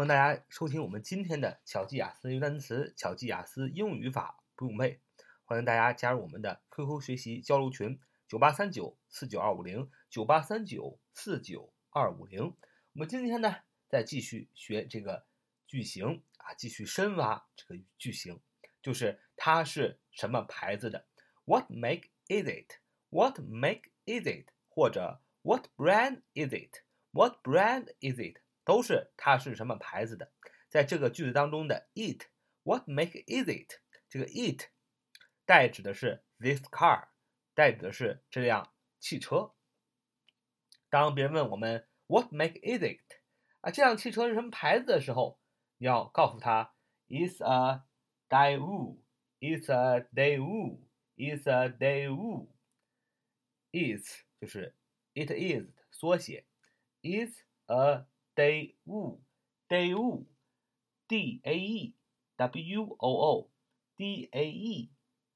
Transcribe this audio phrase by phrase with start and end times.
[0.00, 4.98] 欢迎大家收听我们今天的巧记雅思英语单词、巧记雅思英语语法不用背。
[5.44, 12.42] 欢迎大家加入我们的 QQ 学习交流群：九八三九四九二五零九八三九四九二五零。
[12.94, 13.56] 我们今天呢，
[13.90, 15.26] 再继续学这个
[15.66, 18.40] 句型啊，继续深挖这个句型，
[18.80, 21.04] 就是它是什么牌子的
[21.44, 24.46] ？What make is it？What make is it？
[24.70, 28.38] 或者 What brand is it？What brand is it？
[28.69, 30.31] 都是它是什么牌子的。
[30.69, 33.79] 在这个句子当中的 it，What make is it？
[34.09, 34.69] 这个 it
[35.45, 37.07] 代指的是 this car，
[37.53, 39.53] 代指的是这辆汽车。
[40.89, 41.87] 当别人问我们。
[42.07, 43.01] What make is it？
[43.61, 45.39] 啊，这辆汽车是什么牌子的时候，
[45.79, 46.75] 你要告诉他，
[47.07, 47.81] It's a
[48.29, 54.75] Daewoo，It's a Daewoo，It's a Daewoo。It's 就是
[55.15, 56.45] it is 的缩写，
[57.01, 57.33] It's
[57.65, 58.05] a
[58.40, 61.94] Daewoo，Daewoo，D A E
[62.36, 64.90] W O O，D A E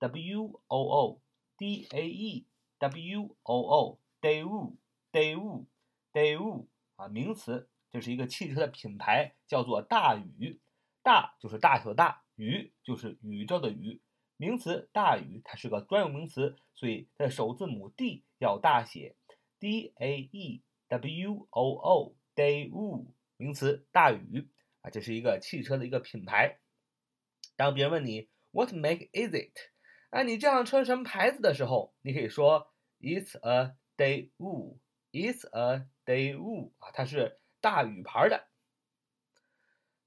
[0.00, 2.46] W O O，D A E
[2.78, 5.66] W O O，Daewoo，Daewoo。
[6.12, 10.60] Daewoo 啊，名词，这是一个汽车的品牌，叫做大宇。
[11.00, 14.02] 大就是大小大，宇就是宇宙的宇。
[14.36, 19.14] 名词大宇，它是个专有名词，所以它的首字母 D 要大写
[19.60, 24.48] ，D A E W O O O，Daewoo，名词大宇
[24.82, 26.58] 啊，这是一个汽车的一个品牌。
[27.56, 29.58] 当别人问你 What make is it？
[30.10, 34.76] 啊，你这辆车什么牌子的时候，你可以说 It's a Daewoo。
[35.10, 38.46] It's a Daewoo 啊，它是大宇牌的。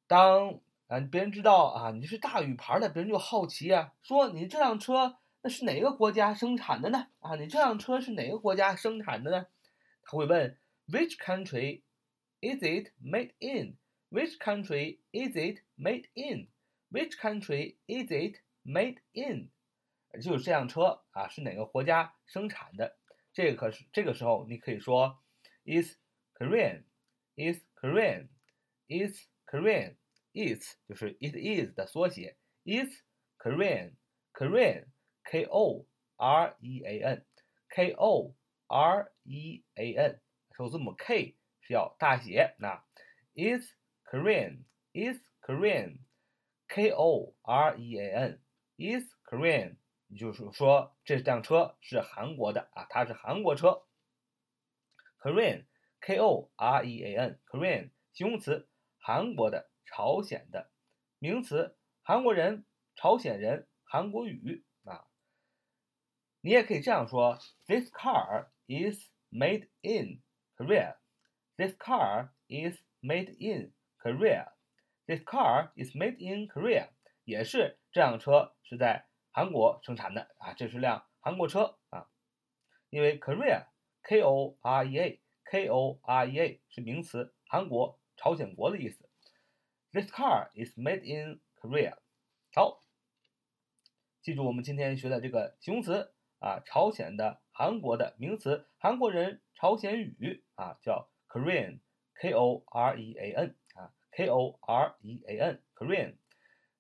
[0.08, 7.08] 当啊别人知道啊你是大宇牌的，别人就好奇啊，说你这辆车那是哪个国家生产的呢？
[7.20, 9.48] 啊，你这辆车是哪个国家生产的呢？
[10.04, 10.58] 他会问
[10.88, 11.82] Which country
[12.41, 19.51] is it made in？Which country is it made in？Which country is it made in？
[20.23, 22.97] 就是这辆车啊是哪个国家生产的？
[23.33, 25.23] 这个可是这个时候，你可以说，
[25.65, 25.99] is
[26.35, 33.03] Korean，is Korean，is Korean，is 就是 it is 的缩写，is
[33.39, 38.35] Korean，Korean，K O R E A N，K O
[38.69, 40.21] R E A N，
[40.57, 41.37] 首字母 K
[41.72, 42.84] 要大写，那
[43.34, 43.74] is
[44.06, 49.78] Korean，is Korean，K O R E A N，is Korean。
[50.08, 53.84] 也就是说，这辆车是韩国的啊，它是韩国车。
[55.20, 58.68] Korean，K O R E A N，Korean，形容词，
[58.98, 60.70] 韩国的、朝鲜的；
[61.20, 62.66] 名词，韩国人、
[62.96, 65.08] 朝鲜人、韩国语啊。
[66.42, 70.22] 你也可以这样说：This car is made in
[70.58, 70.98] Korea.
[71.62, 74.48] This car is made in Korea.
[75.08, 76.88] This car is made in Korea.
[77.24, 79.06] 也是这辆车是在。
[79.34, 82.10] 韩国生产的啊，这是辆韩国车啊，
[82.90, 89.08] 因为 Korea，K O R E A，K O R E A 是名词，韩国、朝鲜国的意思。
[89.94, 91.96] This car is made in Korea。
[92.54, 92.84] 好，
[94.20, 106.16] 记住我们今天学的这个形容词啊，朝鲜的、韩国的名词，韩国人、朝鲜语啊，叫 Korean，K O R E A N 啊，K O R E A N，Korean。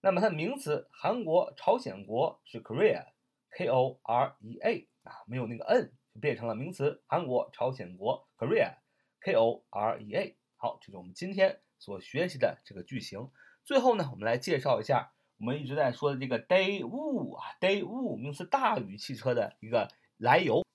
[0.02, 10.36] 那么它的名词韩国、朝鲜国是 Korea，K O R E A 啊，没有那个 N 就变成了名词韩国、朝鲜国 Korea，K O R E A。
[10.58, 13.32] 好，这是我们今天所学习的这个句型。
[13.64, 19.88] 最后呢，我们来介绍一下我们一直在说的这个 Day Wu 啊，Day Wu 名词大宇汽车的一个
[20.18, 20.66] 来由。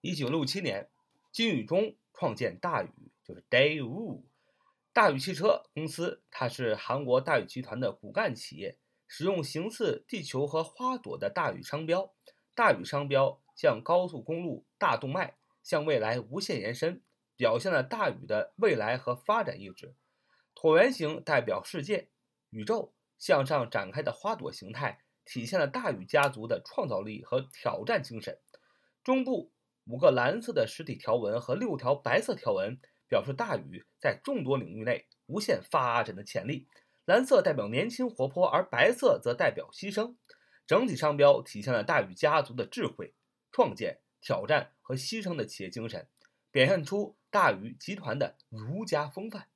[0.00, 0.88] 一九六七年，
[1.32, 4.22] 金宇中创建大宇，就是 Daewoo。
[4.92, 12.12] 大宇汽车公司，它是韩国大宇集团的骨干企业，使用形似地球和花朵的大宇商标。
[12.56, 17.00] 大宇商标向高速公路大动脉向未来无限延伸，
[17.36, 19.94] 表现了大宇的未来和发展意志。
[20.56, 22.08] 椭圆形代表世界、
[22.50, 28.40] 宇宙向上展开的花朵形态，体现了大宇家族的创造力和挑战精神。
[29.04, 29.52] 中部
[29.88, 32.78] 五个蓝色的实体条纹和六条白色条纹。
[33.10, 36.68] 表示大宇在众多领域内无限发展的潜力。
[37.06, 40.14] 蓝色代表年轻活泼，而白色则代表牺牲。
[40.66, 43.14] 整体商标体现了大宇家族的智慧、
[43.50, 46.06] 创建、挑战和牺牲的企业精神，
[46.50, 49.48] 表现出大宇集团的儒家风范。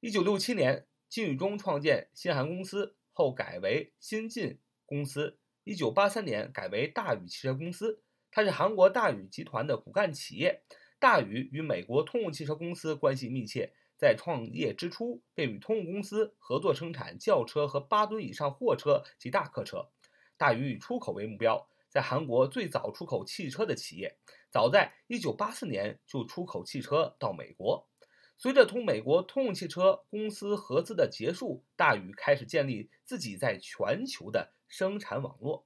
[0.00, 5.38] 一九六七年，金宇中创建新韩公司后改为新晋公司。
[5.64, 8.00] 一九八三年改为大宇汽车公司，
[8.36, 10.60] 它是韩国大宇集团的骨干企业。
[10.98, 19.88] 大宇与美国通用汽车公司关系密切，在创业之初便与通用公司合作生产轿车和八吨以上货车及大客车。
[20.36, 24.18] 大宇以出口为目标，在韩国最早出口汽车的企业，
[24.50, 27.88] 早在1984年就出口汽车到美国。
[28.36, 35.65] 随着同美国通用汽车公司合资的结束，大宇开始建立自己在全球的生产网络，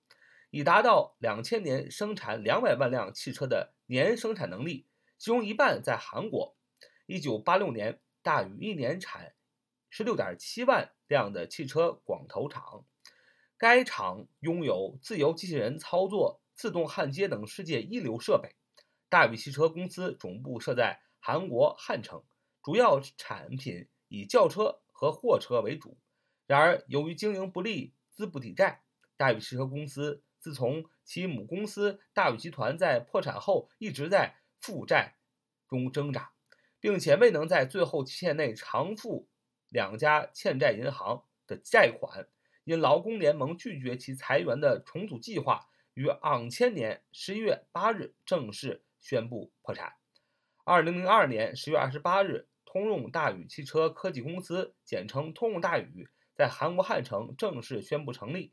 [0.51, 4.87] 以达到2000年生产200万辆汽车的年生产能力，
[5.17, 6.57] 其中一半在韩国。
[7.07, 9.33] 1986年，大宇一年产
[9.93, 12.85] 16.7万辆的汽车广投厂。
[13.57, 18.57] 该厂拥有自由机器人操作、自动焊接等世界一流设备。
[19.09, 22.25] 大宇汽车公司总部设在韩国汉城，
[22.63, 25.99] 主要产品以轿车和货车为主。
[26.47, 28.83] 然而，由于经营不利、资不抵债，
[29.17, 35.17] 大宇汽车公司自从其母公司大宇集团在破产后，一直在负债
[35.69, 36.33] 中挣扎，
[36.81, 39.29] 并且未能在最后期限内偿付
[39.69, 42.27] 两家欠债银行的债款。
[42.65, 49.95] 因劳工联盟拒绝其裁员的重组计划，于二千年十一月八日正式宣布破产。
[50.65, 58.53] 二零零二年十月二十八日，通用大宇汽车科技公司（简称通用大宇）在韩国汉城正式宣布成立。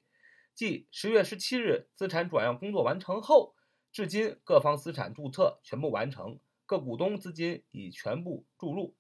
[0.58, 3.54] 继十月十七日资产转让工作完成后，
[3.92, 8.96] 至今各方资产注册全部完成，各股东资金已全部注入。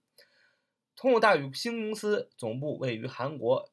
[0.95, 3.71] 通用大宇新公司总部位于韩国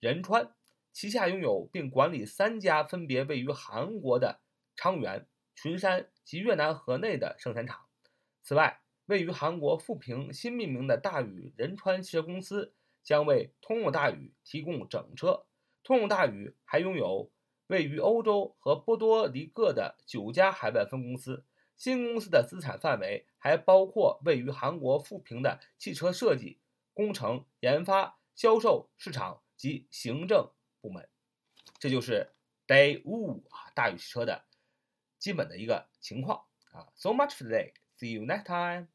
[0.00, 0.54] 仁川。
[0.92, 4.42] 旗下拥有并管理三家分别位于韩国的
[4.76, 7.86] 昌原、群山及越南河内的生产厂。
[8.42, 15.46] 此外，位于韩国富平新命名的大宇仁川汽车公司将为通用大宇提供整车。
[15.84, 17.30] 通用大宇还拥有
[17.68, 21.44] 位于欧洲和波多黎各的九家海外分公司。
[21.76, 26.58] 新公司的资产范围还包括位于韩国富平的汽车设计、
[26.92, 30.50] 工程、研发、销售、市场及行政。
[30.80, 31.08] 部门，
[31.78, 32.34] 这就是
[32.66, 34.44] Day Wu 啊大宇汽车的
[35.16, 36.88] 基本的一个情况啊。
[36.94, 37.72] So much for today.
[37.98, 38.93] See you next time.